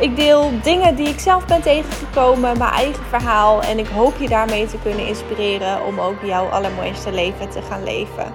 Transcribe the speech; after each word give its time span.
Ik 0.00 0.16
deel 0.16 0.60
dingen 0.62 0.94
die 0.96 1.08
ik 1.08 1.18
zelf 1.18 1.46
ben 1.46 1.62
tegengekomen, 1.62 2.58
mijn 2.58 2.72
eigen 2.72 3.04
verhaal. 3.04 3.62
En 3.62 3.78
ik 3.78 3.86
hoop 3.86 4.16
je 4.18 4.28
daarmee 4.28 4.66
te 4.66 4.78
kunnen 4.82 5.06
inspireren 5.06 5.84
om 5.84 6.00
ook 6.00 6.22
jouw 6.22 6.46
allermooiste 6.46 7.12
leven 7.12 7.50
te 7.50 7.62
gaan 7.62 7.84
leven. 7.84 8.32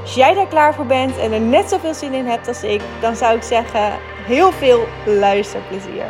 Als 0.00 0.14
jij 0.14 0.34
daar 0.34 0.48
klaar 0.48 0.74
voor 0.74 0.86
bent 0.86 1.18
en 1.18 1.32
er 1.32 1.40
net 1.40 1.68
zoveel 1.68 1.94
zin 1.94 2.12
in 2.12 2.26
hebt 2.26 2.48
als 2.48 2.62
ik, 2.62 2.82
dan 3.00 3.16
zou 3.16 3.36
ik 3.36 3.42
zeggen: 3.42 3.98
heel 4.26 4.52
veel 4.52 4.86
luisterplezier. 5.06 6.06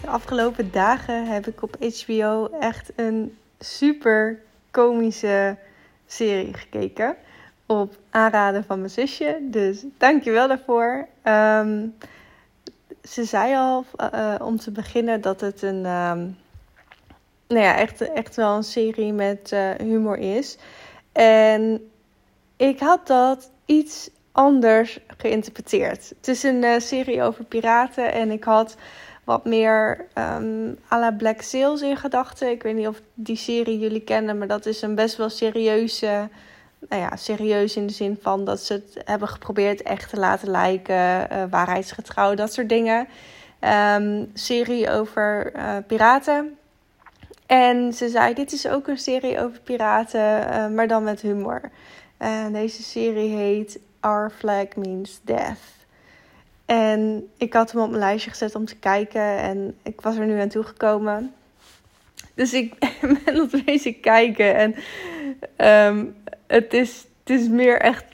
De 0.00 0.08
afgelopen 0.08 0.72
dagen 0.72 1.26
heb 1.26 1.46
ik 1.46 1.62
op 1.62 1.76
HBO 1.80 2.48
echt 2.60 2.92
een 2.96 3.38
super 3.58 4.38
komische 4.70 5.56
serie 6.06 6.54
gekeken. 6.54 7.16
Op 7.66 7.96
aanraden 8.10 8.64
van 8.64 8.78
mijn 8.78 8.90
zusje. 8.90 9.38
Dus 9.42 9.84
dankjewel 9.98 10.48
daarvoor. 10.48 11.08
Um, 11.24 11.94
ze 13.02 13.24
zei 13.24 13.56
al 13.56 13.84
uh, 14.14 14.34
om 14.38 14.56
te 14.56 14.70
beginnen 14.70 15.20
dat 15.20 15.40
het 15.40 15.62
een. 15.62 15.86
Um, 15.86 16.36
nou 17.48 17.62
ja, 17.62 17.76
echt, 17.76 18.12
echt 18.12 18.36
wel 18.36 18.56
een 18.56 18.62
serie 18.62 19.12
met 19.12 19.50
uh, 19.52 19.70
humor 19.70 20.18
is. 20.18 20.58
En 21.12 21.90
ik 22.56 22.80
had 22.80 23.06
dat 23.06 23.50
iets 23.64 24.10
anders 24.32 24.98
geïnterpreteerd. 25.16 26.08
Het 26.16 26.28
is 26.28 26.42
een 26.42 26.80
serie 26.80 27.22
over 27.22 27.44
piraten 27.44 28.12
en 28.12 28.30
ik 28.30 28.44
had 28.44 28.76
wat 29.26 29.44
meer 29.44 30.06
um, 30.14 30.78
à 30.92 30.98
la 30.98 31.10
Black 31.10 31.42
Sails 31.42 31.82
in 31.82 31.96
gedachten. 31.96 32.50
Ik 32.50 32.62
weet 32.62 32.74
niet 32.74 32.86
of 32.86 33.00
die 33.14 33.36
serie 33.36 33.78
jullie 33.78 34.00
kennen, 34.00 34.38
maar 34.38 34.46
dat 34.46 34.66
is 34.66 34.82
een 34.82 34.94
best 34.94 35.16
wel 35.16 35.28
serieuze. 35.28 36.28
Nou 36.88 37.02
ja, 37.02 37.16
serieus 37.16 37.76
in 37.76 37.86
de 37.86 37.92
zin 37.92 38.18
van 38.22 38.44
dat 38.44 38.60
ze 38.60 38.72
het 38.72 39.02
hebben 39.04 39.28
geprobeerd 39.28 39.82
echt 39.82 40.10
te 40.10 40.16
laten 40.16 40.50
lijken, 40.50 40.94
uh, 41.32 41.42
waarheidsgetrouw, 41.50 42.34
dat 42.34 42.52
soort 42.52 42.68
dingen. 42.68 43.08
Um, 43.96 44.30
serie 44.34 44.90
over 44.90 45.52
uh, 45.56 45.76
piraten. 45.86 46.58
En 47.46 47.92
ze 47.92 48.08
zei: 48.08 48.34
Dit 48.34 48.52
is 48.52 48.68
ook 48.68 48.86
een 48.86 48.98
serie 48.98 49.40
over 49.40 49.60
piraten, 49.60 50.20
uh, 50.20 50.68
maar 50.68 50.88
dan 50.88 51.04
met 51.04 51.20
humor. 51.20 51.60
En 52.16 52.52
deze 52.52 52.82
serie 52.82 53.36
heet 53.36 53.78
Our 54.00 54.30
Flag 54.30 54.76
Means 54.76 55.20
Death. 55.24 55.75
En 56.66 57.28
ik 57.36 57.52
had 57.52 57.72
hem 57.72 57.80
op 57.80 57.88
mijn 57.88 58.00
lijstje 58.00 58.30
gezet 58.30 58.54
om 58.54 58.64
te 58.64 58.76
kijken 58.76 59.38
en 59.38 59.76
ik 59.82 60.00
was 60.00 60.16
er 60.16 60.26
nu 60.26 60.40
aan 60.40 60.48
toegekomen. 60.48 61.34
Dus 62.34 62.52
ik 62.52 62.74
ben 63.24 63.40
op 63.40 63.62
bezig 63.64 64.00
kijken 64.00 64.54
en 64.54 64.74
um, 65.94 66.14
het, 66.46 66.74
is, 66.74 67.06
het 67.24 67.40
is 67.40 67.48
meer 67.48 67.80
echt 67.80 68.04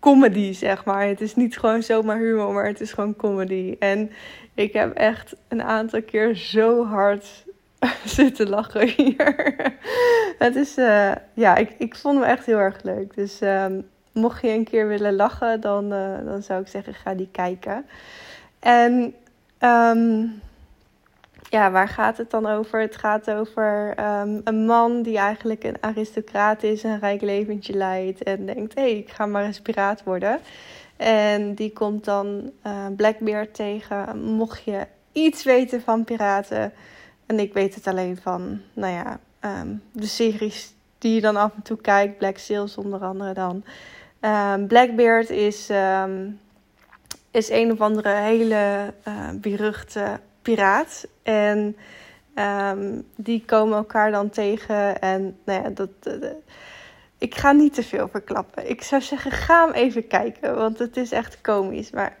comedy, 0.00 0.52
zeg 0.52 0.84
maar. 0.84 1.06
Het 1.06 1.20
is 1.20 1.34
niet 1.34 1.58
gewoon 1.58 1.82
zomaar 1.82 2.18
humor, 2.18 2.52
maar 2.52 2.66
het 2.66 2.80
is 2.80 2.92
gewoon 2.92 3.16
comedy. 3.16 3.76
En 3.78 4.10
ik 4.54 4.72
heb 4.72 4.94
echt 4.94 5.36
een 5.48 5.62
aantal 5.62 6.02
keer 6.02 6.34
zo 6.34 6.84
hard 6.84 7.44
zitten 8.04 8.48
lachen 8.48 8.88
hier. 8.88 9.54
het 10.38 10.56
is, 10.56 10.78
uh, 10.78 11.12
ja, 11.34 11.56
ik, 11.56 11.70
ik 11.78 11.96
vond 11.96 12.18
hem 12.18 12.28
echt 12.28 12.46
heel 12.46 12.58
erg 12.58 12.82
leuk. 12.82 13.14
Dus 13.14 13.40
um, 13.40 13.88
mocht 14.16 14.42
je 14.42 14.48
een 14.48 14.64
keer 14.64 14.88
willen 14.88 15.16
lachen, 15.16 15.60
dan, 15.60 15.92
uh, 15.92 16.24
dan 16.24 16.42
zou 16.42 16.60
ik 16.60 16.68
zeggen, 16.68 16.94
ga 16.94 17.14
die 17.14 17.28
kijken. 17.32 17.86
En 18.58 19.14
um, 19.60 20.40
ja, 21.50 21.70
waar 21.70 21.88
gaat 21.88 22.16
het 22.16 22.30
dan 22.30 22.46
over? 22.46 22.80
Het 22.80 22.96
gaat 22.96 23.30
over 23.30 23.94
um, 23.98 24.40
een 24.44 24.66
man 24.66 25.02
die 25.02 25.18
eigenlijk 25.18 25.64
een 25.64 25.76
aristocraat 25.80 26.62
is, 26.62 26.82
een 26.82 26.98
rijk 26.98 27.20
leventje 27.20 27.72
leidt 27.72 28.22
en 28.22 28.46
denkt, 28.46 28.74
hé, 28.74 28.80
hey, 28.80 28.98
ik 28.98 29.10
ga 29.10 29.26
maar 29.26 29.44
eens 29.44 29.60
piraat 29.60 30.04
worden. 30.04 30.38
En 30.96 31.54
die 31.54 31.72
komt 31.72 32.04
dan 32.04 32.50
uh, 32.66 32.86
Blackbeard 32.96 33.54
tegen. 33.54 34.22
Mocht 34.22 34.64
je 34.64 34.86
iets 35.12 35.44
weten 35.44 35.80
van 35.80 36.04
piraten, 36.04 36.72
en 37.26 37.38
ik 37.38 37.52
weet 37.52 37.74
het 37.74 37.86
alleen 37.86 38.16
van, 38.22 38.60
nou 38.72 38.92
ja, 38.92 39.18
um, 39.60 39.82
de 39.92 40.06
series 40.06 40.74
die 40.98 41.14
je 41.14 41.20
dan 41.20 41.36
af 41.36 41.54
en 41.54 41.62
toe 41.62 41.76
kijkt, 41.76 42.18
Black 42.18 42.38
Sails 42.38 42.76
onder 42.76 43.00
andere 43.00 43.32
dan. 43.32 43.64
Um, 44.26 44.66
Blackbeard 44.66 45.30
is, 45.30 45.68
um, 45.70 46.40
is 47.30 47.50
een 47.50 47.72
of 47.72 47.80
andere 47.80 48.08
hele 48.08 48.92
uh, 49.08 49.28
beruchte 49.34 50.20
piraat. 50.42 51.06
En 51.22 51.76
um, 52.34 53.06
die 53.16 53.44
komen 53.44 53.76
elkaar 53.76 54.10
dan 54.10 54.30
tegen. 54.30 55.00
En 55.00 55.38
nou 55.44 55.62
ja, 55.62 55.68
dat, 55.68 55.90
uh, 56.02 56.30
ik 57.18 57.34
ga 57.34 57.52
niet 57.52 57.74
te 57.74 57.82
veel 57.82 58.08
verklappen. 58.08 58.70
Ik 58.70 58.82
zou 58.82 59.02
zeggen, 59.02 59.30
ga 59.30 59.64
hem 59.64 59.74
even 59.74 60.06
kijken. 60.06 60.56
Want 60.56 60.78
het 60.78 60.96
is 60.96 61.12
echt 61.12 61.40
komisch. 61.40 61.90
Maar 61.90 62.16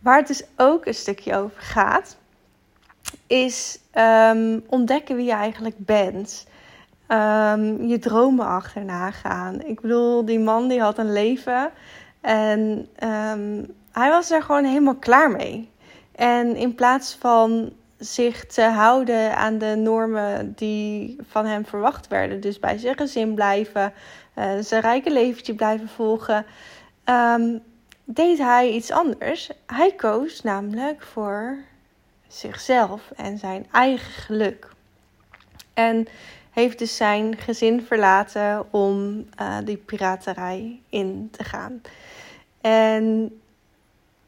waar 0.00 0.18
het 0.18 0.26
dus 0.26 0.44
ook 0.56 0.86
een 0.86 0.94
stukje 0.94 1.36
over 1.36 1.62
gaat, 1.62 2.16
is 3.26 3.78
ontdekken 4.66 5.16
wie 5.16 5.24
je 5.24 5.32
eigenlijk 5.32 5.76
bent. 5.78 6.46
Um, 7.08 7.86
je 7.86 7.98
dromen 7.98 8.46
achterna 8.46 9.10
gaan. 9.10 9.62
Ik 9.62 9.80
bedoel, 9.80 10.24
die 10.24 10.38
man 10.38 10.68
die 10.68 10.80
had 10.80 10.98
een 10.98 11.12
leven 11.12 11.70
en 12.20 12.60
um, 13.02 13.74
hij 13.92 14.10
was 14.10 14.30
er 14.30 14.42
gewoon 14.42 14.64
helemaal 14.64 14.94
klaar 14.96 15.30
mee. 15.30 15.70
En 16.14 16.56
in 16.56 16.74
plaats 16.74 17.16
van 17.20 17.72
zich 17.98 18.46
te 18.46 18.62
houden 18.62 19.36
aan 19.36 19.58
de 19.58 19.74
normen 19.76 20.52
die 20.56 21.16
van 21.28 21.46
hem 21.46 21.66
verwacht 21.66 22.08
werden, 22.08 22.40
dus 22.40 22.58
bij 22.58 22.78
zijn 22.78 22.96
gezin 22.96 23.34
blijven, 23.34 23.92
uh, 24.38 24.50
zijn 24.60 24.82
rijke 24.82 25.10
leventje 25.10 25.54
blijven 25.54 25.88
volgen, 25.88 26.46
um, 27.04 27.62
deed 28.04 28.38
hij 28.38 28.70
iets 28.70 28.90
anders. 28.90 29.50
Hij 29.66 29.92
koos 29.92 30.42
namelijk 30.42 31.02
voor 31.02 31.56
zichzelf 32.28 33.10
en 33.16 33.38
zijn 33.38 33.66
eigen 33.72 34.12
geluk. 34.12 34.68
En 35.74 36.06
heeft 36.54 36.78
dus 36.78 36.96
zijn 36.96 37.36
gezin 37.36 37.82
verlaten 37.82 38.72
om 38.72 39.26
uh, 39.40 39.58
die 39.64 39.76
piraterij 39.76 40.80
in 40.88 41.28
te 41.30 41.44
gaan. 41.44 41.82
En 42.60 43.22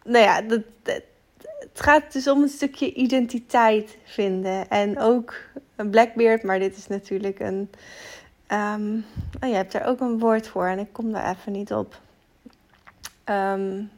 nou 0.05 0.25
ja, 0.25 0.41
dat, 0.43 0.61
het 0.83 1.81
gaat 1.81 2.13
dus 2.13 2.29
om 2.29 2.43
een 2.43 2.49
stukje 2.49 2.93
identiteit 2.93 3.97
vinden. 4.05 4.69
En 4.69 4.99
ook 4.99 5.35
een 5.77 5.91
Blackbeard, 5.91 6.43
maar 6.43 6.59
dit 6.59 6.77
is 6.77 6.87
natuurlijk 6.87 7.41
een. 7.41 7.71
Um, 8.53 9.05
oh, 9.41 9.49
je 9.49 9.55
hebt 9.55 9.75
er 9.75 9.85
ook 9.85 10.01
een 10.01 10.19
woord 10.19 10.49
voor 10.49 10.67
en 10.67 10.79
ik 10.79 10.93
kom 10.93 11.13
daar 11.13 11.31
even 11.31 11.53
niet 11.53 11.73
op. 11.73 12.01
Um, 13.25 13.91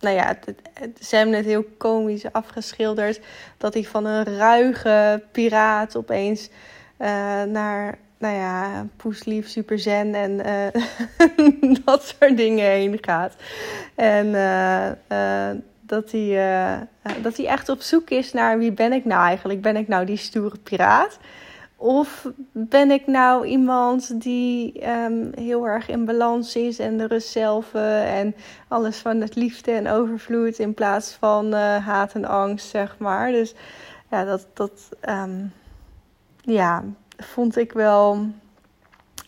nou 0.00 0.16
ja, 0.16 0.26
het, 0.26 0.54
het, 0.72 1.10
het 1.10 1.44
heel 1.44 1.64
komisch 1.76 2.32
afgeschilderd. 2.32 3.20
Dat 3.56 3.74
hij 3.74 3.84
van 3.84 4.04
een 4.04 4.24
ruige 4.24 5.22
piraat 5.32 5.96
opeens 5.96 6.48
naar, 7.50 7.98
nou 8.18 8.34
ja, 8.34 8.86
poeslief, 8.96 9.48
super 9.48 9.78
zen 9.78 10.14
en 10.14 10.32
uh, 10.32 11.78
dat 11.84 12.02
soort 12.04 12.36
dingen 12.36 12.70
heen 12.70 12.98
gaat. 13.00 13.34
En 13.94 14.26
uh, 14.26 15.50
dat, 15.80 16.10
hij, 16.10 16.88
dat 17.22 17.36
hij 17.36 17.46
echt 17.46 17.68
op 17.68 17.80
zoek 17.80 18.10
is 18.10 18.32
naar 18.32 18.58
wie 18.58 18.72
ben 18.72 18.92
ik 18.92 19.04
nou 19.04 19.26
eigenlijk? 19.26 19.60
Ben 19.60 19.76
ik 19.76 19.88
nou 19.88 20.04
die 20.04 20.16
stoere 20.16 20.58
piraat? 20.62 21.18
Of 21.76 22.28
ben 22.52 22.90
ik 22.90 23.06
nou 23.06 23.46
iemand 23.46 24.22
die 24.22 24.88
um, 24.88 25.30
heel 25.34 25.66
erg 25.66 25.88
in 25.88 26.04
balans 26.04 26.56
is 26.56 26.78
en 26.78 26.96
de 26.96 27.06
rust 27.06 27.28
zelf 27.28 27.74
en 27.74 28.34
alles 28.68 28.98
van 28.98 29.20
het 29.20 29.34
liefde 29.34 29.72
en 29.72 29.88
overvloed 29.88 30.58
in 30.58 30.74
plaats 30.74 31.12
van 31.12 31.52
haat 31.52 32.12
en 32.14 32.24
angst, 32.24 32.68
zeg 32.68 32.98
maar. 32.98 33.32
Dus 33.32 33.54
ja, 34.10 34.24
dat, 34.24 34.46
dat 34.54 34.88
um, 35.08 35.52
ja, 36.44 36.84
vond 37.16 37.56
ik 37.56 37.72
wel 37.72 38.26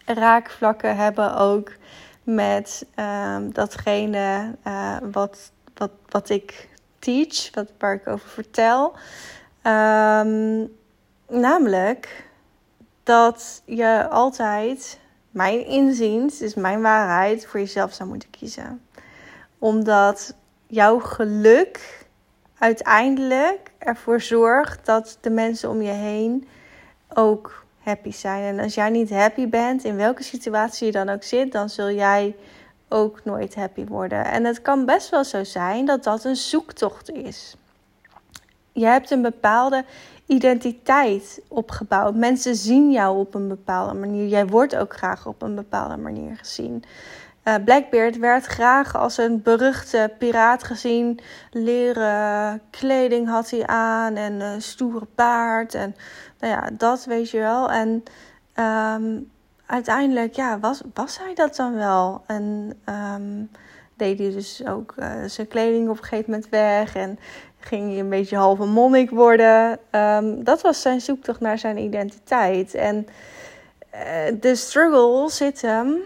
raakvlakken 0.04 0.96
hebben 0.96 1.36
ook 1.36 1.72
met 2.22 2.86
um, 2.96 3.52
datgene 3.52 4.54
uh, 4.66 4.96
wat, 5.12 5.52
wat, 5.74 5.90
wat 6.08 6.28
ik 6.28 6.68
teach, 6.98 7.50
wat, 7.54 7.72
waar 7.78 7.94
ik 7.94 8.06
over 8.06 8.28
vertel. 8.28 8.92
Um, 9.62 10.76
namelijk 11.28 12.24
dat 13.02 13.62
je 13.64 14.08
altijd 14.08 14.98
mijn 15.30 15.66
inziens, 15.66 16.40
is 16.40 16.54
mijn 16.54 16.82
waarheid, 16.82 17.46
voor 17.46 17.60
jezelf 17.60 17.92
zou 17.92 18.08
moeten 18.08 18.30
kiezen. 18.30 18.86
Omdat 19.58 20.34
jouw 20.66 20.98
geluk 20.98 22.06
uiteindelijk 22.58 23.72
ervoor 23.78 24.20
zorgt 24.20 24.86
dat 24.86 25.18
de 25.20 25.30
mensen 25.30 25.70
om 25.70 25.82
je 25.82 25.92
heen 25.92 26.48
ook 27.16 27.64
happy 27.78 28.12
zijn. 28.12 28.42
En 28.42 28.64
als 28.64 28.74
jij 28.74 28.90
niet 28.90 29.10
happy 29.10 29.48
bent, 29.48 29.84
in 29.84 29.96
welke 29.96 30.22
situatie 30.22 30.86
je 30.86 30.92
dan 30.92 31.08
ook 31.08 31.22
zit, 31.22 31.52
dan 31.52 31.68
zul 31.68 31.90
jij 31.90 32.36
ook 32.88 33.24
nooit 33.24 33.54
happy 33.54 33.84
worden. 33.84 34.24
En 34.24 34.44
het 34.44 34.62
kan 34.62 34.84
best 34.84 35.08
wel 35.08 35.24
zo 35.24 35.44
zijn 35.44 35.86
dat 35.86 36.04
dat 36.04 36.24
een 36.24 36.36
zoektocht 36.36 37.10
is. 37.10 37.56
Je 38.72 38.86
hebt 38.86 39.10
een 39.10 39.22
bepaalde 39.22 39.84
identiteit 40.26 41.40
opgebouwd. 41.48 42.14
Mensen 42.14 42.54
zien 42.54 42.90
jou 42.90 43.18
op 43.18 43.34
een 43.34 43.48
bepaalde 43.48 43.94
manier. 43.94 44.26
Jij 44.26 44.46
wordt 44.46 44.76
ook 44.76 44.96
graag 44.96 45.26
op 45.26 45.42
een 45.42 45.54
bepaalde 45.54 45.96
manier 45.96 46.36
gezien. 46.36 46.84
Uh, 47.48 47.54
Blackbeard 47.64 48.18
werd 48.18 48.46
graag 48.46 48.96
als 48.96 49.16
een 49.16 49.42
beruchte 49.42 50.12
piraat 50.18 50.64
gezien. 50.64 51.20
Leren 51.50 52.62
kleding 52.70 53.28
had 53.28 53.50
hij 53.50 53.66
aan 53.66 54.16
en 54.16 54.40
een 54.40 54.62
stoere 54.62 55.06
paard. 55.14 55.74
En 55.74 55.96
nou 56.38 56.52
ja, 56.52 56.70
dat 56.72 57.04
weet 57.04 57.30
je 57.30 57.38
wel. 57.38 57.70
En 57.70 58.02
ehm, 58.52 59.20
uiteindelijk, 59.66 60.34
ja, 60.34 60.58
was, 60.58 60.80
was 60.94 61.18
hij 61.18 61.34
dat 61.34 61.56
dan 61.56 61.74
wel? 61.74 62.22
En 62.26 62.72
um, 63.14 63.50
deed 63.96 64.18
hij 64.18 64.30
dus 64.30 64.66
ook 64.66 64.94
uh, 64.96 65.12
zijn 65.26 65.48
kleding 65.48 65.88
op 65.88 65.98
een 65.98 66.04
gegeven 66.04 66.30
moment 66.30 66.48
weg. 66.48 66.94
En 66.94 67.18
ging 67.58 67.90
hij 67.90 67.98
een 67.98 68.08
beetje 68.08 68.36
halve 68.36 68.64
monnik 68.64 69.10
worden. 69.10 69.78
Um, 69.90 70.44
dat 70.44 70.62
was 70.62 70.82
zijn 70.82 71.00
zoektocht 71.00 71.40
naar 71.40 71.58
zijn 71.58 71.78
identiteit. 71.78 72.74
En 72.74 73.06
uh, 73.94 74.40
de 74.40 74.54
struggle 74.54 75.30
zit 75.30 75.60
hem 75.60 75.96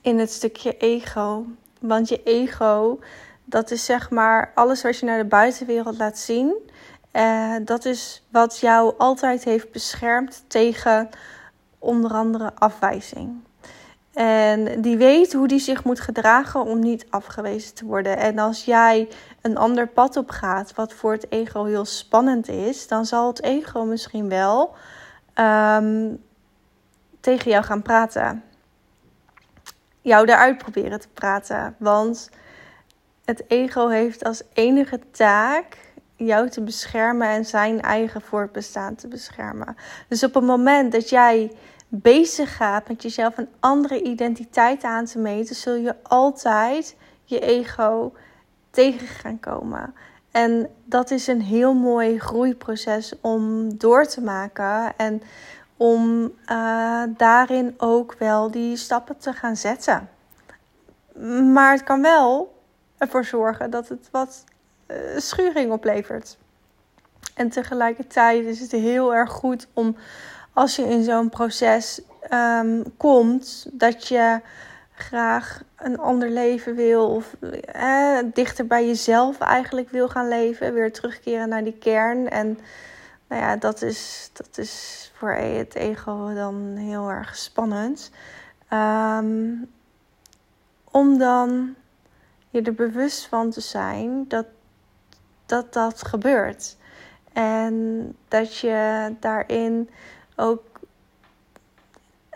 in 0.00 0.18
het 0.18 0.32
stukje 0.32 0.76
ego. 0.76 1.44
Want 1.80 2.08
je 2.08 2.22
ego, 2.22 2.98
dat 3.44 3.70
is 3.70 3.84
zeg 3.84 4.10
maar 4.10 4.52
alles 4.54 4.82
wat 4.82 4.98
je 4.98 5.06
naar 5.06 5.18
de 5.18 5.28
buitenwereld 5.28 5.98
laat 5.98 6.18
zien. 6.18 6.54
Uh, 7.12 7.54
dat 7.64 7.84
is 7.84 8.22
wat 8.30 8.58
jou 8.58 8.94
altijd 8.98 9.44
heeft 9.44 9.72
beschermd 9.72 10.44
tegen 10.46 11.08
onder 11.78 12.10
andere 12.10 12.52
afwijzing. 12.54 13.40
En 14.12 14.80
die 14.80 14.96
weet 14.96 15.32
hoe 15.32 15.48
die 15.48 15.58
zich 15.58 15.84
moet 15.84 16.00
gedragen 16.00 16.64
om 16.64 16.78
niet 16.78 17.06
afgewezen 17.10 17.74
te 17.74 17.84
worden. 17.84 18.16
En 18.16 18.38
als 18.38 18.64
jij 18.64 19.08
een 19.40 19.56
ander 19.56 19.88
pad 19.88 20.16
op 20.16 20.30
gaat, 20.30 20.74
wat 20.74 20.92
voor 20.92 21.12
het 21.12 21.26
ego 21.32 21.64
heel 21.64 21.84
spannend 21.84 22.48
is, 22.48 22.88
dan 22.88 23.06
zal 23.06 23.26
het 23.26 23.42
ego 23.42 23.84
misschien 23.84 24.28
wel 24.28 24.74
um, 25.34 26.22
tegen 27.20 27.50
jou 27.50 27.64
gaan 27.64 27.82
praten 27.82 28.42
jou 30.00 30.26
eruit 30.26 30.58
proberen 30.58 31.00
te 31.00 31.08
praten. 31.08 31.74
Want 31.78 32.30
het 33.24 33.44
ego 33.48 33.88
heeft 33.88 34.24
als 34.24 34.42
enige 34.52 35.00
taak 35.10 35.76
jou 36.16 36.48
te 36.48 36.62
beschermen 36.62 37.28
en 37.28 37.44
zijn 37.44 37.80
eigen 37.80 38.20
voortbestaan 38.20 38.94
te 38.94 39.08
beschermen. 39.08 39.76
Dus 40.08 40.24
op 40.24 40.34
het 40.34 40.44
moment 40.44 40.92
dat 40.92 41.08
jij 41.08 41.52
bezig 41.88 42.56
gaat 42.56 42.88
met 42.88 43.02
jezelf 43.02 43.38
een 43.38 43.48
andere 43.60 44.02
identiteit 44.02 44.82
aan 44.82 45.04
te 45.04 45.18
meten, 45.18 45.54
zul 45.54 45.74
je 45.74 45.94
altijd 46.02 46.96
je 47.24 47.40
ego 47.40 48.12
tegen 48.70 49.06
gaan 49.06 49.40
komen. 49.40 49.94
En 50.30 50.70
dat 50.84 51.10
is 51.10 51.26
een 51.26 51.42
heel 51.42 51.74
mooi 51.74 52.18
groeiproces 52.18 53.12
om 53.20 53.76
door 53.78 54.06
te 54.06 54.20
maken. 54.20 54.96
En 54.96 55.22
om 55.78 56.32
uh, 56.50 57.02
daarin 57.08 57.74
ook 57.76 58.14
wel 58.18 58.50
die 58.50 58.76
stappen 58.76 59.16
te 59.18 59.32
gaan 59.32 59.56
zetten. 59.56 60.08
Maar 61.52 61.72
het 61.72 61.84
kan 61.84 62.02
wel 62.02 62.56
ervoor 62.98 63.24
zorgen 63.24 63.70
dat 63.70 63.88
het 63.88 64.08
wat 64.10 64.44
uh, 64.86 64.96
schuring 65.16 65.72
oplevert. 65.72 66.38
En 67.34 67.48
tegelijkertijd 67.48 68.44
is 68.44 68.60
het 68.60 68.70
heel 68.70 69.14
erg 69.14 69.30
goed 69.30 69.66
om 69.72 69.96
als 70.52 70.76
je 70.76 70.82
in 70.82 71.04
zo'n 71.04 71.28
proces 71.28 72.00
um, 72.32 72.96
komt, 72.96 73.66
dat 73.72 74.08
je 74.08 74.40
graag 74.94 75.62
een 75.76 75.98
ander 75.98 76.30
leven 76.30 76.74
wil 76.74 77.08
of 77.08 77.34
eh, 77.72 78.18
dichter 78.32 78.66
bij 78.66 78.86
jezelf 78.86 79.38
eigenlijk 79.38 79.90
wil 79.90 80.08
gaan 80.08 80.28
leven, 80.28 80.72
weer 80.72 80.92
terugkeren 80.92 81.48
naar 81.48 81.64
die 81.64 81.78
kern. 81.78 82.28
En 82.28 82.58
nou 83.28 83.42
ja, 83.42 83.56
dat 83.56 83.82
is, 83.82 84.30
dat 84.32 84.58
is 84.58 85.10
voor 85.14 85.32
het 85.32 85.74
ego 85.74 86.34
dan 86.34 86.76
heel 86.76 87.08
erg 87.08 87.36
spannend. 87.36 88.10
Um, 88.72 89.70
om 90.90 91.18
dan 91.18 91.74
je 92.50 92.62
er 92.62 92.74
bewust 92.74 93.26
van 93.26 93.50
te 93.50 93.60
zijn 93.60 94.24
dat 94.28 94.46
dat, 95.48 95.72
dat 95.72 96.06
gebeurt. 96.06 96.76
En 97.32 98.16
dat 98.28 98.56
je 98.56 99.14
daarin 99.20 99.90
ook 100.36 100.62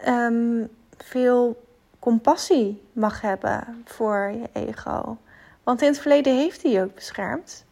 um, 0.08 0.68
veel 0.96 1.64
compassie 1.98 2.82
mag 2.92 3.20
hebben 3.20 3.82
voor 3.84 4.30
je 4.30 4.48
ego. 4.52 5.16
Want 5.62 5.82
in 5.82 5.88
het 5.88 5.98
verleden 5.98 6.36
heeft 6.36 6.62
hij 6.62 6.70
je 6.70 6.82
ook 6.82 6.94
beschermd. 6.94 7.64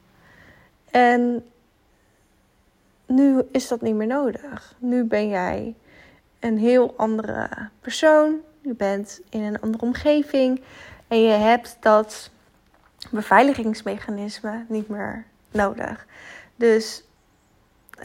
En 0.91 1.51
nu 3.11 3.43
is 3.53 3.69
dat 3.69 3.81
niet 3.81 3.95
meer 3.95 4.07
nodig. 4.07 4.75
Nu 4.79 5.05
ben 5.05 5.29
jij 5.29 5.75
een 6.39 6.59
heel 6.59 6.95
andere 6.97 7.49
persoon. 7.81 8.37
Je 8.61 8.75
bent 8.75 9.21
in 9.29 9.43
een 9.43 9.61
andere 9.61 9.85
omgeving. 9.85 10.63
En 11.09 11.23
je 11.23 11.33
hebt 11.33 11.77
dat 11.81 12.31
beveiligingsmechanisme 13.11 14.65
niet 14.69 14.89
meer 14.89 15.25
nodig. 15.51 16.07
Dus 16.57 17.05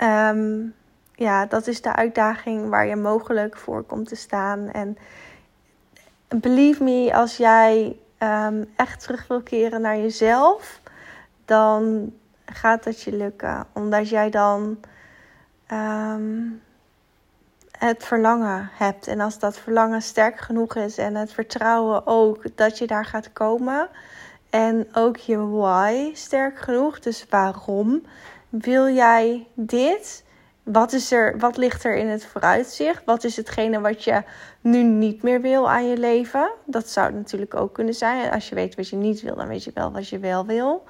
um, 0.01 0.73
ja, 1.15 1.45
dat 1.45 1.67
is 1.67 1.81
de 1.81 1.95
uitdaging 1.95 2.69
waar 2.69 2.87
je 2.87 2.95
mogelijk 2.95 3.57
voor 3.57 3.83
komt 3.83 4.07
te 4.07 4.15
staan. 4.15 4.71
En 4.71 4.97
believe 6.27 6.83
me, 6.83 7.13
als 7.13 7.37
jij 7.37 7.97
um, 8.19 8.65
echt 8.75 9.01
terug 9.01 9.27
wil 9.27 9.41
keren 9.41 9.81
naar 9.81 9.97
jezelf, 9.97 10.81
dan 11.45 12.13
gaat 12.45 12.83
dat 12.83 13.01
je 13.01 13.15
lukken. 13.15 13.65
Omdat 13.73 14.09
jij 14.09 14.29
dan 14.29 14.77
um, 15.71 16.61
het 17.71 18.03
verlangen 18.03 18.69
hebt. 18.73 19.07
En 19.07 19.19
als 19.19 19.39
dat 19.39 19.57
verlangen 19.57 20.01
sterk 20.01 20.39
genoeg 20.39 20.75
is 20.75 20.97
en 20.97 21.15
het 21.15 21.33
vertrouwen 21.33 22.07
ook 22.07 22.43
dat 22.55 22.77
je 22.77 22.87
daar 22.87 23.05
gaat 23.05 23.33
komen. 23.33 23.89
En 24.49 24.87
ook 24.93 25.17
je 25.17 25.37
why 25.37 26.09
sterk 26.13 26.59
genoeg. 26.59 26.99
Dus 26.99 27.25
waarom 27.29 28.03
wil 28.49 28.89
jij 28.89 29.47
dit? 29.53 30.23
Wat, 30.63 30.93
is 30.93 31.11
er, 31.11 31.39
wat 31.39 31.57
ligt 31.57 31.83
er 31.83 31.95
in 31.95 32.07
het 32.07 32.25
vooruitzicht? 32.25 33.01
Wat 33.05 33.23
is 33.23 33.35
hetgene 33.35 33.79
wat 33.79 34.03
je 34.03 34.23
nu 34.61 34.83
niet 34.83 35.23
meer 35.23 35.41
wil 35.41 35.69
aan 35.69 35.87
je 35.87 35.97
leven? 35.97 36.51
Dat 36.65 36.89
zou 36.89 37.13
natuurlijk 37.13 37.55
ook 37.55 37.73
kunnen 37.73 37.93
zijn. 37.93 38.31
Als 38.31 38.49
je 38.49 38.55
weet 38.55 38.75
wat 38.75 38.89
je 38.89 38.95
niet 38.95 39.21
wil, 39.21 39.35
dan 39.35 39.47
weet 39.47 39.63
je 39.63 39.71
wel 39.73 39.91
wat 39.91 40.09
je 40.09 40.19
wel 40.19 40.45
wil. 40.45 40.83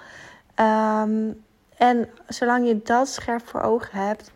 Um, 0.59 1.43
en 1.77 2.09
zolang 2.27 2.67
je 2.67 2.81
dat 2.83 3.07
scherp 3.07 3.47
voor 3.47 3.61
ogen 3.61 4.07
hebt, 4.07 4.31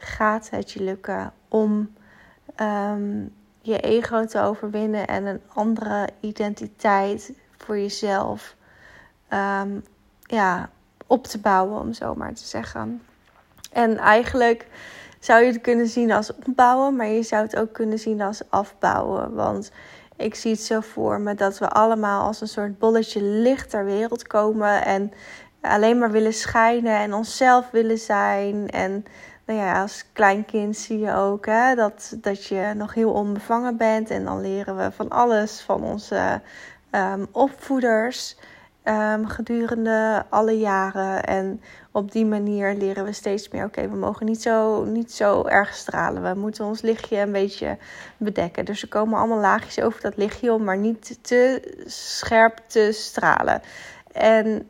gaat 0.00 0.50
het 0.50 0.70
je 0.70 0.82
lukken 0.82 1.32
om 1.48 1.94
um, 2.60 3.34
je 3.60 3.80
ego 3.80 4.24
te 4.24 4.40
overwinnen 4.40 5.06
en 5.06 5.26
een 5.26 5.40
andere 5.54 6.08
identiteit 6.20 7.32
voor 7.56 7.78
jezelf 7.78 8.56
um, 9.32 9.84
ja, 10.22 10.70
op 11.06 11.26
te 11.26 11.38
bouwen, 11.38 11.80
om 11.80 11.92
zo 11.92 12.14
maar 12.14 12.34
te 12.34 12.44
zeggen. 12.44 13.02
En 13.72 13.96
eigenlijk 13.96 14.66
zou 15.18 15.42
je 15.44 15.52
het 15.52 15.60
kunnen 15.60 15.88
zien 15.88 16.12
als 16.12 16.34
opbouwen, 16.34 16.96
maar 16.96 17.06
je 17.06 17.22
zou 17.22 17.42
het 17.42 17.56
ook 17.56 17.72
kunnen 17.72 17.98
zien 17.98 18.20
als 18.20 18.42
afbouwen. 18.50 19.34
Want 19.34 19.70
ik 20.16 20.34
zie 20.34 20.50
het 20.50 20.60
zo 20.60 20.80
voor 20.80 21.20
me 21.20 21.34
dat 21.34 21.58
we 21.58 21.68
allemaal 21.68 22.26
als 22.26 22.40
een 22.40 22.48
soort 22.48 22.78
bolletje 22.78 23.22
licht 23.22 23.70
ter 23.70 23.84
wereld 23.84 24.26
komen 24.26 24.84
en 24.84 25.12
alleen 25.60 25.98
maar 25.98 26.10
willen 26.10 26.34
schijnen 26.34 26.98
en 26.98 27.14
onszelf 27.14 27.70
willen 27.70 27.98
zijn. 27.98 28.70
En 28.70 29.04
nou 29.50 29.62
ja, 29.62 29.80
als 29.80 30.04
kleinkind 30.12 30.76
zie 30.76 30.98
je 30.98 31.14
ook 31.14 31.46
hè, 31.46 31.74
dat, 31.74 32.16
dat 32.20 32.44
je 32.44 32.72
nog 32.76 32.94
heel 32.94 33.12
onbevangen 33.12 33.76
bent. 33.76 34.10
En 34.10 34.24
dan 34.24 34.40
leren 34.40 34.76
we 34.76 34.90
van 34.92 35.08
alles 35.08 35.60
van 35.60 35.82
onze 35.82 36.40
um, 36.90 37.26
opvoeders 37.32 38.36
um, 38.84 39.26
gedurende 39.26 40.24
alle 40.28 40.58
jaren. 40.58 41.24
En 41.24 41.62
op 41.92 42.12
die 42.12 42.26
manier 42.26 42.74
leren 42.74 43.04
we 43.04 43.12
steeds 43.12 43.48
meer: 43.48 43.64
oké, 43.64 43.88
we 43.88 43.96
mogen 43.96 44.26
niet 44.26 44.42
zo, 44.42 44.84
niet 44.84 45.12
zo 45.12 45.44
erg 45.44 45.74
stralen. 45.74 46.22
We 46.22 46.40
moeten 46.40 46.64
ons 46.64 46.80
lichtje 46.80 47.18
een 47.18 47.32
beetje 47.32 47.78
bedekken. 48.16 48.64
Dus 48.64 48.82
er 48.82 48.88
komen 48.88 49.18
allemaal 49.18 49.40
laagjes 49.40 49.80
over 49.80 50.00
dat 50.00 50.16
lichtje 50.16 50.52
om 50.52 50.64
maar 50.64 50.78
niet 50.78 51.18
te 51.22 51.72
scherp 51.86 52.58
te 52.66 52.88
stralen. 52.92 53.62
En 54.12 54.68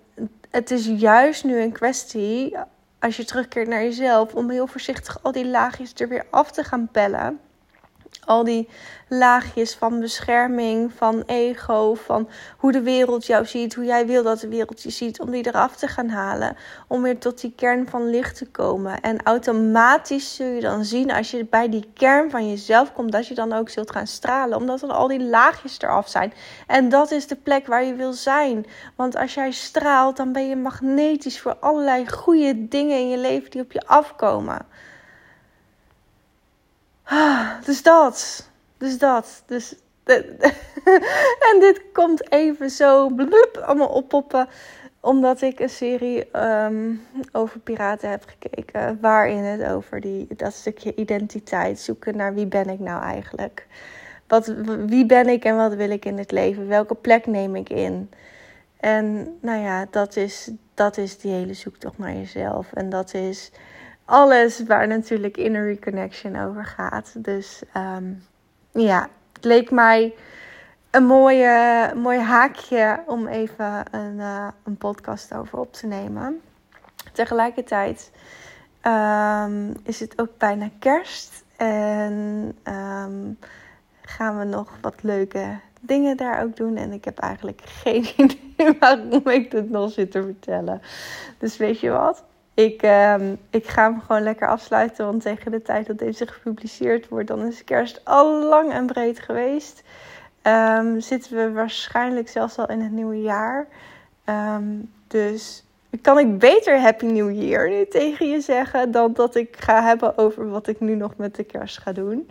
het 0.51 0.71
is 0.71 0.87
juist 0.87 1.45
nu 1.45 1.61
een 1.61 1.73
kwestie 1.73 2.57
als 3.01 3.17
je 3.17 3.25
terugkeert 3.25 3.69
naar 3.69 3.83
jezelf, 3.83 4.35
om 4.35 4.51
heel 4.51 4.67
voorzichtig 4.67 5.23
al 5.23 5.33
die 5.33 5.47
laagjes 5.47 5.93
er 5.95 6.09
weer 6.09 6.27
af 6.31 6.51
te 6.51 6.65
gaan 6.65 6.89
pellen. 6.93 7.41
Al 8.25 8.45
die 8.45 8.69
laagjes 9.09 9.75
van 9.75 10.01
bescherming, 10.01 10.93
van 10.97 11.23
ego, 11.27 11.95
van 11.95 12.29
hoe 12.57 12.73
de 12.73 12.83
wereld 12.83 13.27
jou 13.27 13.47
ziet, 13.47 13.75
hoe 13.75 13.85
jij 13.85 14.07
wil 14.07 14.23
dat 14.23 14.41
de 14.41 14.49
wereld 14.49 14.83
je 14.83 14.91
ziet, 14.91 15.21
om 15.21 15.31
die 15.31 15.47
eraf 15.47 15.77
te 15.77 15.89
gaan 15.89 16.09
halen, 16.09 16.57
om 16.87 17.03
weer 17.03 17.19
tot 17.19 17.41
die 17.41 17.53
kern 17.57 17.89
van 17.89 18.11
licht 18.11 18.37
te 18.37 18.47
komen. 18.47 19.01
En 19.01 19.23
automatisch 19.23 20.35
zul 20.35 20.47
je 20.47 20.61
dan 20.61 20.85
zien 20.85 21.13
als 21.13 21.31
je 21.31 21.45
bij 21.45 21.69
die 21.69 21.91
kern 21.95 22.31
van 22.31 22.49
jezelf 22.49 22.93
komt, 22.93 23.13
dat 23.13 23.27
je 23.27 23.35
dan 23.35 23.53
ook 23.53 23.69
zult 23.69 23.91
gaan 23.91 24.07
stralen, 24.07 24.59
omdat 24.59 24.81
dan 24.81 24.91
al 24.91 25.09
die 25.09 25.23
laagjes 25.23 25.81
eraf 25.81 26.09
zijn. 26.09 26.33
En 26.67 26.89
dat 26.89 27.11
is 27.11 27.27
de 27.27 27.37
plek 27.37 27.67
waar 27.67 27.85
je 27.85 27.95
wil 27.95 28.13
zijn. 28.13 28.67
Want 28.97 29.17
als 29.17 29.35
jij 29.35 29.51
straalt, 29.51 30.17
dan 30.17 30.33
ben 30.33 30.49
je 30.49 30.57
magnetisch 30.57 31.41
voor 31.41 31.57
allerlei 31.61 32.09
goede 32.11 32.69
dingen 32.69 32.99
in 32.99 33.09
je 33.09 33.19
leven 33.19 33.51
die 33.51 33.63
op 33.63 33.73
je 33.73 33.87
afkomen. 33.87 34.67
Ah, 37.11 37.65
dus 37.65 37.83
dat. 37.83 38.49
Dus 38.79 38.99
dat. 38.99 39.43
Dus. 39.47 39.75
en 41.51 41.61
dit 41.61 41.83
komt 41.93 42.33
even 42.33 42.71
zo 42.71 43.09
blub, 43.09 43.63
allemaal 43.65 43.89
oppoppen. 43.89 44.49
Omdat 45.01 45.43
ik 45.43 45.61
een 45.61 45.71
serie 45.71 46.31
ehm, 46.31 46.95
over 47.33 47.61
piraten 47.61 48.11
heb 48.11 48.25
gekeken. 48.27 48.99
Waarin 49.01 49.45
het 49.45 49.65
over 49.65 50.01
die, 50.01 50.27
dat 50.37 50.53
stukje 50.53 50.95
identiteit 50.95 51.79
zoeken 51.79 52.17
naar 52.17 52.35
wie 52.35 52.47
ben 52.47 52.69
ik 52.69 52.79
nou 52.79 53.03
eigenlijk. 53.03 53.67
Wat, 54.27 54.47
wie 54.87 55.07
ben 55.07 55.29
ik 55.29 55.45
en 55.45 55.57
wat 55.57 55.75
wil 55.75 55.91
ik 55.91 56.05
in 56.05 56.19
het 56.19 56.31
leven? 56.31 56.69
Welke 56.69 56.95
plek 56.95 57.27
neem 57.27 57.57
ik 57.57 57.69
in? 57.69 58.11
En 58.81 59.37
nou 59.41 59.61
ja, 59.61 59.87
dat 59.91 60.17
is, 60.17 60.51
dat 60.75 60.97
is 60.97 61.19
die 61.19 61.33
hele 61.33 61.55
zoektocht 61.55 61.99
naar 61.99 62.15
jezelf. 62.15 62.73
En 62.73 62.91
dat 62.91 63.15
is 63.15 63.51
alles 64.11 64.63
waar 64.67 64.87
natuurlijk 64.87 65.37
Inner 65.37 65.67
Reconnection 65.67 66.37
over 66.37 66.65
gaat. 66.65 67.25
Dus 67.25 67.63
um, 67.77 68.25
ja, 68.73 69.09
het 69.33 69.45
leek 69.45 69.71
mij 69.71 70.15
een 70.91 71.05
mooie, 71.05 71.93
mooi 71.97 72.19
haakje 72.19 73.03
om 73.07 73.27
even 73.27 73.85
een, 73.91 74.17
uh, 74.17 74.49
een 74.65 74.77
podcast 74.77 75.35
over 75.35 75.59
op 75.59 75.73
te 75.73 75.87
nemen. 75.87 76.41
Tegelijkertijd 77.13 78.11
um, 78.87 79.75
is 79.83 80.01
het 80.01 80.21
ook 80.21 80.39
bijna 80.39 80.71
kerst. 80.79 81.45
En 81.57 82.57
um, 82.65 83.39
gaan 84.01 84.39
we 84.39 84.45
nog 84.45 84.73
wat 84.81 85.03
leuke 85.03 85.59
dingen 85.81 86.17
daar 86.17 86.43
ook 86.43 86.57
doen. 86.57 86.77
En 86.77 86.93
ik 86.93 87.05
heb 87.05 87.19
eigenlijk 87.19 87.61
geen 87.65 88.09
idee 88.17 88.77
waarom 88.79 89.29
ik 89.29 89.51
dit 89.51 89.71
nog 89.71 89.93
zit 89.93 90.11
te 90.11 90.23
vertellen. 90.23 90.83
Dus 91.39 91.57
weet 91.57 91.81
je 91.81 91.91
wat? 91.91 92.25
Ik, 92.55 92.83
um, 92.83 93.39
ik 93.51 93.67
ga 93.67 93.91
hem 93.91 94.01
gewoon 94.01 94.23
lekker 94.23 94.49
afsluiten. 94.49 95.05
Want 95.05 95.23
tegen 95.23 95.51
de 95.51 95.63
tijd 95.63 95.87
dat 95.87 95.99
deze 95.99 96.27
gepubliceerd 96.27 97.09
wordt, 97.09 97.29
dan 97.29 97.47
is 97.47 97.65
kerst 97.65 98.05
al 98.05 98.45
lang 98.45 98.73
en 98.73 98.87
breed 98.87 99.21
geweest. 99.21 99.83
Um, 100.43 101.01
zitten 101.01 101.37
we 101.37 101.53
waarschijnlijk 101.53 102.29
zelfs 102.29 102.59
al 102.59 102.69
in 102.69 102.81
het 102.81 102.93
nieuwe 102.93 103.21
jaar. 103.21 103.67
Um, 104.25 104.93
dus 105.07 105.65
kan 106.03 106.19
ik 106.19 106.39
beter 106.39 106.81
Happy 106.81 107.05
New 107.05 107.43
Year 107.43 107.69
nu 107.69 107.87
tegen 107.87 108.29
je 108.29 108.41
zeggen 108.41 108.91
dan 108.91 109.13
dat 109.13 109.35
ik 109.35 109.57
ga 109.59 109.83
hebben 109.83 110.19
over 110.19 110.51
wat 110.51 110.67
ik 110.67 110.81
nu 110.81 110.95
nog 110.95 111.17
met 111.17 111.35
de 111.35 111.45
kerst 111.45 111.79
ga 111.79 111.93
doen. 111.93 112.31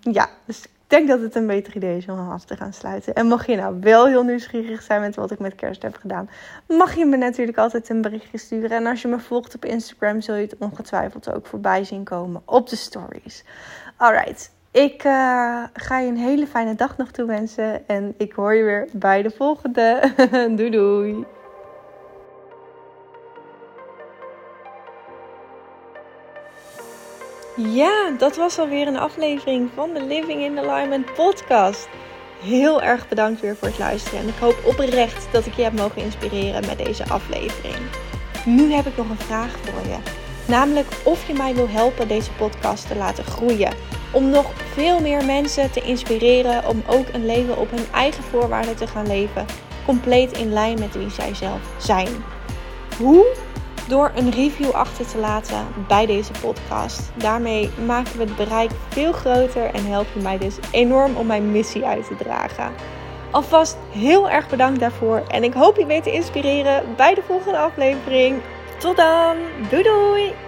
ja, 0.00 0.28
dus 0.44 0.66
denk 0.88 1.08
dat 1.08 1.20
het 1.20 1.34
een 1.34 1.46
beter 1.46 1.76
idee 1.76 1.96
is 1.96 2.08
om 2.08 2.30
af 2.30 2.44
te 2.44 2.56
gaan 2.56 2.72
sluiten. 2.72 3.14
En 3.14 3.26
mocht 3.26 3.46
je 3.46 3.56
nou 3.56 3.76
wel 3.80 4.06
heel 4.06 4.22
nieuwsgierig 4.22 4.82
zijn 4.82 5.00
met 5.00 5.16
wat 5.16 5.30
ik 5.30 5.38
met 5.38 5.54
kerst 5.54 5.82
heb 5.82 5.96
gedaan, 5.96 6.30
mag 6.66 6.94
je 6.94 7.06
me 7.06 7.16
natuurlijk 7.16 7.58
altijd 7.58 7.88
een 7.88 8.02
berichtje 8.02 8.38
sturen. 8.38 8.70
En 8.70 8.86
als 8.86 9.02
je 9.02 9.08
me 9.08 9.18
volgt 9.18 9.54
op 9.54 9.64
Instagram, 9.64 10.20
zul 10.20 10.34
je 10.34 10.42
het 10.42 10.56
ongetwijfeld 10.58 11.32
ook 11.32 11.46
voorbij 11.46 11.84
zien 11.84 12.04
komen 12.04 12.42
op 12.44 12.68
de 12.68 12.76
stories. 12.76 13.44
Alright. 13.96 14.50
Ik 14.70 15.04
uh, 15.04 15.62
ga 15.72 15.98
je 15.98 16.08
een 16.08 16.16
hele 16.16 16.46
fijne 16.46 16.74
dag 16.74 16.96
nog 16.96 17.10
toewensen. 17.10 17.88
En 17.88 18.14
ik 18.16 18.32
hoor 18.32 18.54
je 18.54 18.64
weer 18.64 18.88
bij 18.92 19.22
de 19.22 19.30
volgende. 19.30 20.12
doei 20.56 20.70
doei. 20.70 21.26
Ja, 27.66 28.10
dat 28.18 28.36
was 28.36 28.58
alweer 28.58 28.86
een 28.86 28.98
aflevering 28.98 29.70
van 29.74 29.94
de 29.94 30.02
Living 30.02 30.42
in 30.42 30.58
Alignment 30.58 31.14
podcast. 31.14 31.88
Heel 32.42 32.82
erg 32.82 33.08
bedankt 33.08 33.40
weer 33.40 33.56
voor 33.56 33.68
het 33.68 33.78
luisteren. 33.78 34.20
En 34.20 34.28
ik 34.28 34.34
hoop 34.40 34.56
oprecht 34.64 35.32
dat 35.32 35.46
ik 35.46 35.54
je 35.54 35.62
heb 35.62 35.72
mogen 35.72 36.02
inspireren 36.02 36.66
met 36.66 36.78
deze 36.78 37.08
aflevering. 37.08 37.76
Nu 38.44 38.72
heb 38.72 38.86
ik 38.86 38.96
nog 38.96 39.08
een 39.08 39.18
vraag 39.18 39.50
voor 39.50 39.90
je. 39.90 39.96
Namelijk 40.46 40.86
of 41.04 41.26
je 41.26 41.32
mij 41.32 41.54
wil 41.54 41.68
helpen 41.68 42.08
deze 42.08 42.32
podcast 42.32 42.88
te 42.88 42.96
laten 42.96 43.24
groeien. 43.24 43.74
Om 44.12 44.30
nog 44.30 44.50
veel 44.72 45.00
meer 45.00 45.24
mensen 45.24 45.70
te 45.70 45.80
inspireren 45.80 46.68
om 46.68 46.82
ook 46.86 47.08
een 47.12 47.26
leven 47.26 47.56
op 47.56 47.70
hun 47.70 47.86
eigen 47.92 48.22
voorwaarden 48.24 48.76
te 48.76 48.86
gaan 48.86 49.06
leven. 49.06 49.46
Compleet 49.86 50.38
in 50.38 50.52
lijn 50.52 50.78
met 50.78 50.94
wie 50.94 51.10
zij 51.10 51.34
zelf 51.34 51.60
zijn. 51.78 52.24
Hoe? 52.98 53.26
Door 53.88 54.12
een 54.14 54.30
review 54.30 54.70
achter 54.70 55.06
te 55.06 55.18
laten 55.18 55.66
bij 55.88 56.06
deze 56.06 56.32
podcast. 56.40 57.10
Daarmee 57.14 57.70
maken 57.86 58.18
we 58.18 58.24
het 58.24 58.36
bereik 58.36 58.70
veel 58.88 59.12
groter 59.12 59.64
en 59.64 59.86
help 59.86 60.06
je 60.14 60.20
mij 60.20 60.38
dus 60.38 60.56
enorm 60.70 61.16
om 61.16 61.26
mijn 61.26 61.52
missie 61.52 61.84
uit 61.84 62.06
te 62.06 62.16
dragen. 62.16 62.72
Alvast 63.30 63.76
heel 63.90 64.30
erg 64.30 64.48
bedankt 64.48 64.80
daarvoor 64.80 65.22
en 65.28 65.44
ik 65.44 65.52
hoop 65.52 65.76
je 65.76 65.86
weer 65.86 66.02
te 66.02 66.12
inspireren 66.12 66.84
bij 66.96 67.14
de 67.14 67.22
volgende 67.26 67.58
aflevering. 67.58 68.40
Tot 68.78 68.96
dan, 68.96 69.36
doei 69.70 69.82
doei! 69.82 70.47